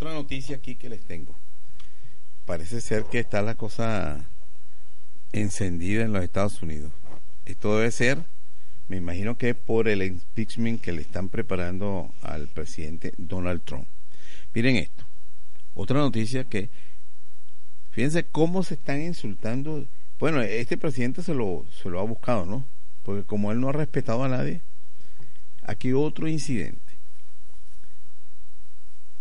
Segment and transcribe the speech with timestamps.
[0.00, 1.34] otra noticia aquí que les tengo.
[2.46, 4.24] Parece ser que está la cosa
[5.32, 6.90] encendida en los Estados Unidos.
[7.44, 8.24] Esto debe ser,
[8.88, 13.86] me imagino que por el impeachment que le están preparando al presidente Donald Trump.
[14.54, 15.04] Miren esto.
[15.74, 16.70] Otra noticia que,
[17.90, 19.86] fíjense cómo se están insultando.
[20.18, 22.64] Bueno, este presidente se lo, se lo ha buscado, ¿no?
[23.02, 24.62] Porque como él no ha respetado a nadie,
[25.62, 26.89] aquí otro incidente.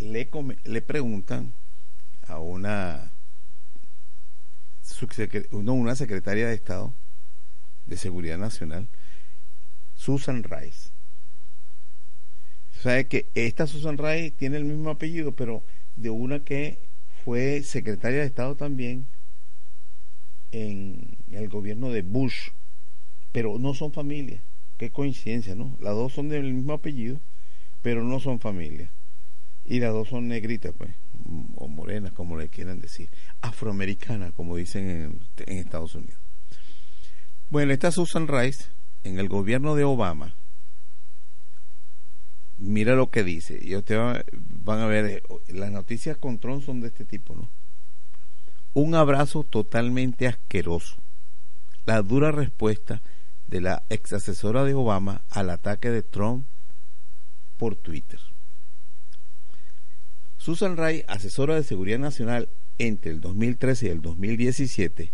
[0.00, 0.28] Le,
[0.64, 1.52] le preguntan
[2.26, 3.10] a una,
[5.60, 6.92] una secretaria de Estado
[7.86, 8.88] de Seguridad Nacional,
[9.96, 10.90] Susan Rice.
[12.82, 15.62] Sabe que esta Susan Rice tiene el mismo apellido, pero
[15.96, 16.78] de una que
[17.24, 19.06] fue secretaria de Estado también
[20.52, 22.50] en el gobierno de Bush,
[23.32, 24.40] pero no son familia.
[24.78, 25.76] Qué coincidencia, ¿no?
[25.80, 27.20] Las dos son del mismo apellido,
[27.82, 28.90] pero no son familia.
[29.70, 30.90] Y las dos son negritas, pues,
[31.54, 33.08] o morenas, como le quieran decir.
[33.40, 36.18] Afroamericanas, como dicen en, Estados Unidos.
[37.50, 38.64] Bueno, esta Susan Rice,
[39.04, 40.34] en el gobierno de Obama,
[42.58, 43.60] mira lo que dice.
[43.62, 44.24] Y ustedes
[44.64, 47.48] van a ver, eh, las noticias con Trump son de este tipo, ¿no?
[48.74, 50.96] Un abrazo totalmente asqueroso.
[51.86, 53.02] La dura respuesta
[53.46, 56.44] de la ex asesora de Obama al ataque de Trump
[57.56, 58.18] por Twitter.
[60.40, 65.12] Susan Ray, asesora de Seguridad Nacional entre el 2013 y el 2017,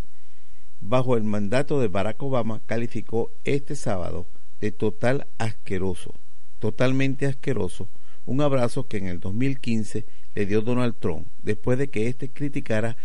[0.80, 4.28] bajo el mandato de Barack Obama, calificó este sábado
[4.60, 6.14] de total asqueroso
[6.60, 7.88] totalmente asqueroso
[8.24, 12.97] un abrazo que en el 2015 le dio Donald Trump después de que éste criticara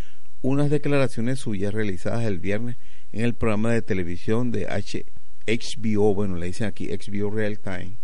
[0.44, 2.77] unas declaraciones suyas realizadas el viernes
[3.14, 7.98] en el programa de televisión de HBO, bueno, le dicen aquí HBO Real Time,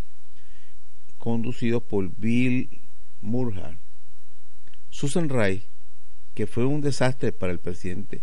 [1.20, 2.82] conducido por Bill
[3.22, 3.78] Murray.
[4.98, 5.68] Susan Rice,
[6.34, 8.22] que fue un desastre para el presidente,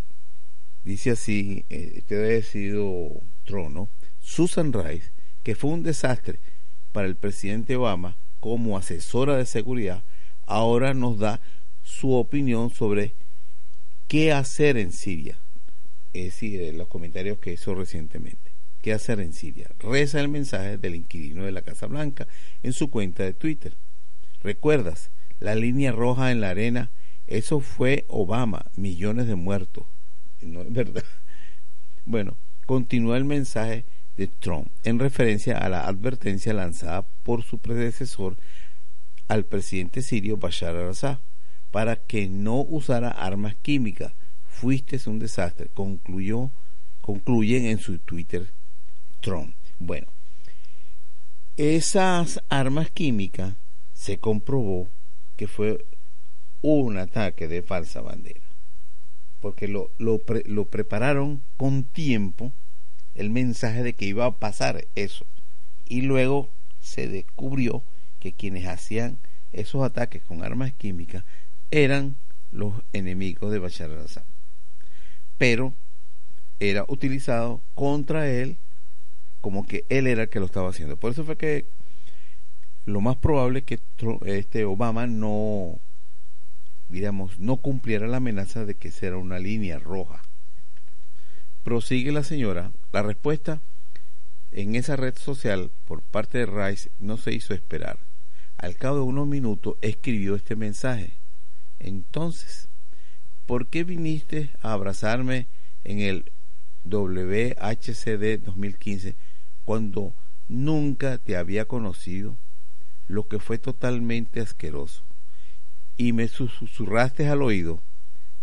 [0.83, 3.89] dice así, eh, este debe haber sido Trump,
[4.21, 5.12] Susan Rice,
[5.45, 6.41] que fue un desastre
[6.91, 10.03] para el presidente Obama como asesora de seguridad,
[10.47, 11.41] ahora nos da
[11.85, 13.15] su opinión sobre
[14.09, 15.39] qué hacer en Siria.
[16.12, 18.51] Es decir, los comentarios que hizo recientemente.
[18.83, 19.71] ¿Qué hacer en Siria?
[19.79, 22.27] Reza el mensaje del inquilino de la Casa Blanca
[22.65, 23.75] en su cuenta de Twitter.
[24.43, 25.12] ¿Recuerdas?
[25.44, 26.88] La línea roja en la arena,
[27.27, 29.84] eso fue Obama, millones de muertos.
[30.41, 31.05] No es verdad.
[32.06, 33.84] Bueno, continúa el mensaje
[34.16, 38.38] de Trump en referencia a la advertencia lanzada por su predecesor
[39.28, 41.19] al presidente sirio Bashar al-Assad
[41.71, 44.12] para que no usara armas químicas.
[44.49, 46.50] Fuiste un desastre, concluyó,
[47.03, 48.49] concluyen en su Twitter
[49.21, 49.55] Trump.
[49.78, 50.06] Bueno,
[51.59, 53.55] esas armas químicas
[53.93, 54.88] se comprobó
[55.37, 55.84] que fue
[56.62, 58.41] un ataque de falsa bandera,
[59.41, 62.53] porque lo, lo, lo prepararon con tiempo
[63.15, 65.27] el mensaje de que iba a pasar eso.
[65.87, 66.49] Y luego
[66.81, 67.83] se descubrió
[68.21, 69.19] que quienes hacían
[69.53, 71.25] esos ataques con armas químicas
[71.71, 72.17] eran
[72.53, 74.25] los enemigos de Bashar al-Assad.
[75.39, 75.75] Pero
[76.61, 78.56] era utilizado contra él
[79.41, 80.97] como que él era el que lo estaba haciendo.
[80.97, 81.67] Por eso fue que
[82.87, 83.78] lo más probable es que
[84.27, 85.78] este Obama no
[86.89, 90.22] digamos no cumpliera la amenaza de que será una línea roja
[91.65, 93.62] Prosigue la señora, la respuesta
[94.53, 97.99] en esa red social por parte de Rice no se hizo esperar.
[98.59, 101.15] Al cabo de unos minutos escribió este mensaje.
[101.81, 102.69] Entonces,
[103.47, 105.47] ¿por qué viniste a abrazarme
[105.84, 106.31] en el
[106.84, 109.17] WHCD 2015
[109.65, 110.12] cuando
[110.49, 112.37] nunca te había conocido?
[113.09, 115.03] Lo que fue totalmente asqueroso.
[115.97, 117.81] Y me susurraste al oído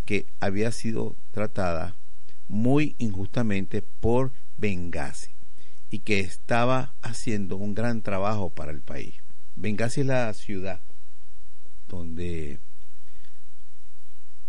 [0.05, 1.95] que había sido tratada
[2.47, 5.31] muy injustamente por Benghazi
[5.89, 9.15] y que estaba haciendo un gran trabajo para el país.
[9.55, 10.79] Benghazi es la ciudad
[11.89, 12.59] donde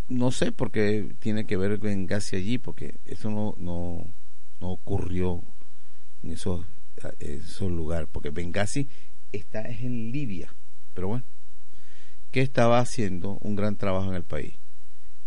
[0.09, 4.07] no sé por qué tiene que ver Benghazi allí, porque eso no, no,
[4.61, 5.43] no ocurrió
[6.23, 6.65] en esos,
[7.19, 8.89] esos lugares, porque Benghazi
[9.33, 10.55] está es en Libia,
[10.95, 11.25] pero bueno,
[12.31, 14.55] que estaba haciendo un gran trabajo en el país.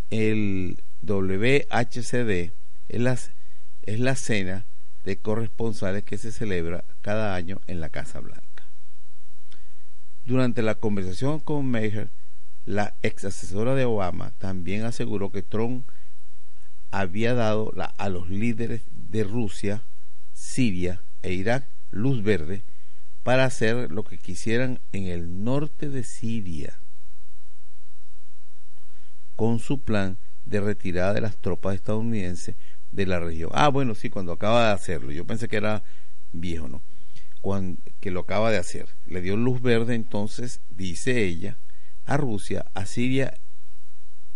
[0.10, 2.52] El WHCD
[2.90, 3.14] es la,
[3.84, 4.66] es la cena
[5.04, 8.44] de corresponsales que se celebra cada año en la Casa Blanca.
[10.26, 12.10] Durante la conversación con Meyer,
[12.66, 15.88] la ex asesora de Obama también aseguró que Trump
[16.90, 18.82] había dado a los líderes
[19.12, 19.84] de Rusia,
[20.34, 22.64] Siria e Irak luz verde
[23.26, 26.78] para hacer lo que quisieran en el norte de Siria.
[29.36, 32.56] con su plan de retirada de las tropas estadounidenses
[32.92, 33.50] de la región.
[33.54, 35.12] Ah, bueno, sí, cuando acaba de hacerlo.
[35.12, 35.84] Yo pensé que era
[36.34, 36.82] viejo, ¿no?
[37.42, 38.88] Cuando, que lo acaba de hacer.
[39.08, 41.58] Le dio luz verde entonces, dice ella,
[42.06, 43.34] a Rusia, a Siria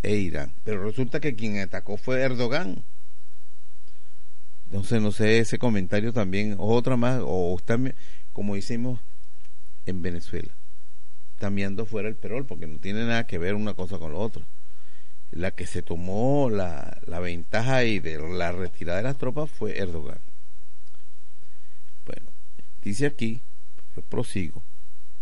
[0.04, 0.52] e Irán.
[0.64, 2.84] Pero resulta que quien atacó fue Erdogan.
[4.66, 7.80] Entonces, no sé, ese comentario también, otra más, o está,
[8.34, 9.00] como decimos
[9.86, 10.52] en Venezuela,
[11.34, 14.44] está fuera el perol, porque no tiene nada que ver una cosa con la otra.
[15.32, 19.78] La que se tomó la, la ventaja y de la retirada de las tropas fue
[19.78, 20.20] Erdogan.
[22.06, 22.30] Bueno,
[22.84, 23.42] dice aquí,
[24.10, 24.64] prosigo,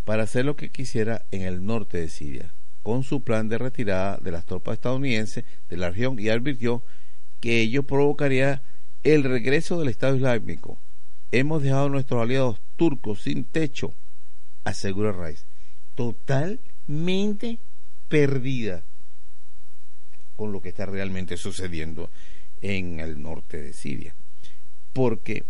[0.05, 2.51] para hacer lo que quisiera en el norte de Siria,
[2.83, 6.81] con su plan de retirada de las tropas estadounidenses de la región y advirtió
[7.41, 8.61] que ello provocaría
[9.03, 10.77] el regreso del Estado Islámico.
[11.31, 13.93] Hemos dejado a nuestros aliados turcos sin techo,
[14.63, 15.43] asegura Rice.
[15.95, 17.59] Totalmente
[18.07, 18.83] perdida
[20.37, 22.09] con lo que está realmente sucediendo
[22.61, 24.15] en el norte de Siria.
[24.93, 25.43] Porque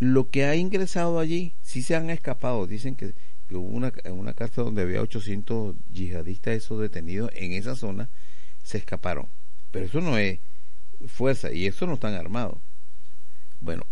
[0.00, 2.66] lo que ha ingresado allí, sí se han escapado.
[2.66, 3.14] Dicen que,
[3.50, 8.08] hubo una, una cárcel donde había 800 yihadistas esos detenidos en esa zona,
[8.62, 9.26] se escaparon.
[9.70, 10.40] Pero eso no es
[11.06, 12.58] fuerza y eso no están armados.
[13.60, 13.84] Bueno,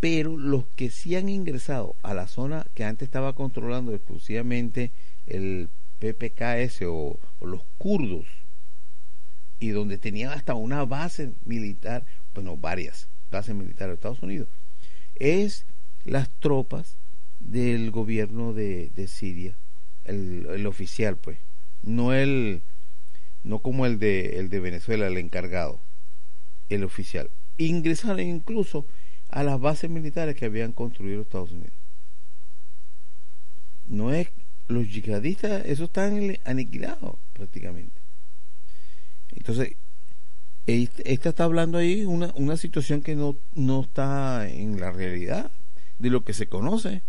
[0.00, 4.92] pero los que sí han ingresado a la zona que antes estaba controlando exclusivamente
[5.26, 5.68] el
[5.98, 8.26] PPKS o, los kurdos,
[9.60, 12.04] y donde tenían hasta una base militar,
[12.34, 14.48] bueno, varias bases militares de Estados Unidos,
[15.16, 15.66] es
[16.04, 16.96] las tropas
[17.40, 19.54] del gobierno de, Siria,
[20.04, 21.38] el, el, oficial, pues,
[21.82, 22.62] no el,
[23.42, 25.80] no como el de, el de Venezuela, el encargado,
[26.68, 27.30] el oficial.
[27.56, 28.86] Ingresaron incluso
[29.30, 31.72] a las bases militares que habían construido Estados Unidos.
[33.86, 34.28] No es
[34.68, 37.98] los yihadistas, eso están aniquilados prácticamente.
[39.34, 39.76] Entonces,
[40.66, 45.50] esta está hablando ahí una, una situación que no, no está en la realidad
[45.98, 47.02] de lo que se conoce.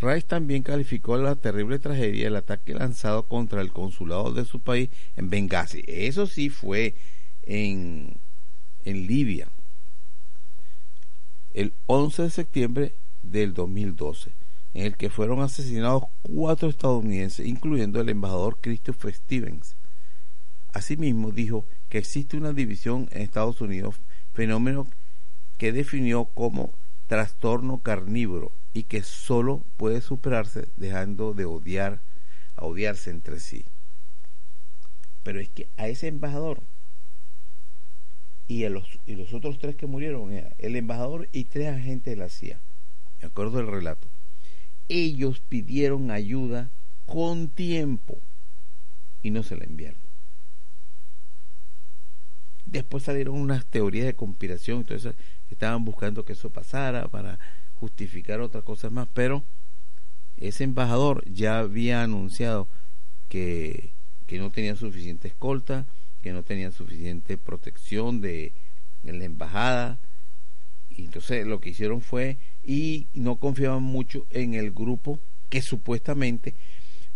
[0.00, 4.90] Rice también calificó la terrible tragedia del ataque lanzado contra el consulado de su país
[5.16, 5.84] en Benghazi.
[5.86, 6.96] Eso sí fue
[7.44, 8.14] en,
[8.84, 9.48] en Libia
[11.54, 14.32] el 11 de septiembre del 2012,
[14.74, 19.76] en el que fueron asesinados cuatro estadounidenses, incluyendo el embajador Christopher Stevens.
[20.72, 23.96] Asimismo, dijo que existe una división en Estados Unidos,
[24.32, 24.86] fenómeno
[25.58, 26.72] que definió como
[27.06, 32.00] trastorno carnívoro y que solo puede superarse dejando de odiar
[32.56, 33.66] a odiarse entre sí.
[35.22, 36.62] Pero es que a ese embajador
[38.52, 42.28] y, los, y los otros tres que murieron, el embajador y tres agentes de la
[42.28, 42.60] CIA,
[43.20, 44.06] me acuerdo del relato,
[44.88, 46.68] ellos pidieron ayuda
[47.06, 48.18] con tiempo
[49.22, 50.00] y no se la enviaron.
[52.66, 55.14] Después salieron unas teorías de conspiración, entonces
[55.50, 57.38] estaban buscando que eso pasara para
[57.80, 59.42] justificar otras cosas más, pero
[60.36, 62.68] ese embajador ya había anunciado
[63.30, 63.90] que,
[64.26, 65.86] que no tenía suficiente escolta,
[66.22, 68.52] que no tenían suficiente protección de
[69.02, 69.98] la embajada
[70.88, 76.54] y entonces lo que hicieron fue y no confiaban mucho en el grupo que supuestamente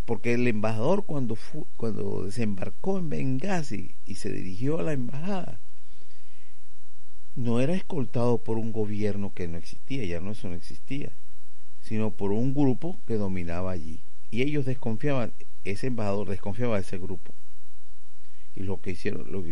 [0.05, 1.37] porque el embajador cuando
[1.77, 5.59] cuando desembarcó en Benghazi y se dirigió a la embajada
[7.37, 11.13] no era escoltado por un gobierno que no existía, ya no eso no existía,
[11.83, 14.01] sino por un grupo que dominaba allí.
[14.31, 15.35] Y ellos desconfiaban,
[15.65, 17.35] ese embajador desconfiaba de ese grupo
[18.57, 19.45] y lo que hicieron lo,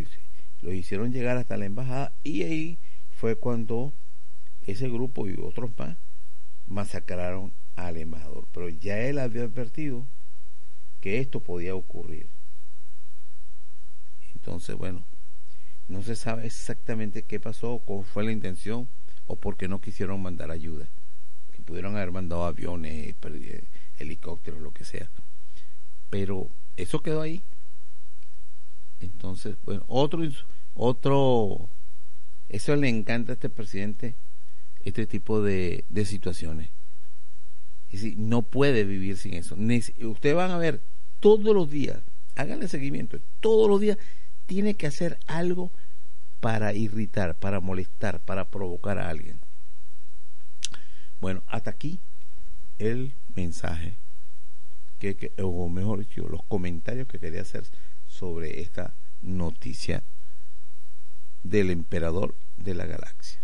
[0.61, 2.77] lo hicieron llegar hasta la embajada y ahí
[3.15, 3.93] fue cuando
[4.65, 5.95] ese grupo y otros más
[6.67, 8.47] masacraron al embajador.
[8.51, 10.05] Pero ya él había advertido
[11.01, 12.27] que esto podía ocurrir.
[14.33, 15.05] Entonces bueno
[15.87, 18.87] no se sabe exactamente qué pasó cuál fue la intención
[19.27, 20.87] o por qué no quisieron mandar ayuda.
[21.53, 23.15] Que pudieron haber mandado aviones
[23.99, 25.09] helicópteros lo que sea.
[26.09, 27.43] Pero eso quedó ahí
[29.05, 30.21] entonces, bueno, otro,
[30.75, 31.69] otro,
[32.49, 34.15] eso le encanta a este presidente,
[34.83, 36.69] este tipo de, de situaciones.
[37.91, 39.55] Es decir, no puede vivir sin eso.
[40.01, 40.81] Ustedes van a ver
[41.19, 42.01] todos los días,
[42.35, 43.97] háganle seguimiento, todos los días
[44.45, 45.71] tiene que hacer algo
[46.39, 49.39] para irritar, para molestar, para provocar a alguien.
[51.21, 51.99] Bueno, hasta aquí
[52.77, 53.93] el mensaje,
[54.99, 57.63] que, o mejor dicho, los comentarios que quería hacer
[58.17, 60.01] sobre esta noticia
[61.43, 63.39] del emperador de la galaxia.